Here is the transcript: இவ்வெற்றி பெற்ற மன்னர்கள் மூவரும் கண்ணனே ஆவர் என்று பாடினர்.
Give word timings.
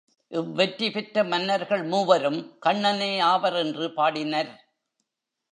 இவ்வெற்றி 0.31 0.91
பெற்ற 0.91 1.23
மன்னர்கள் 1.23 1.83
மூவரும் 1.83 2.39
கண்ணனே 2.59 3.19
ஆவர் 3.19 3.55
என்று 3.55 3.87
பாடினர். 3.93 4.51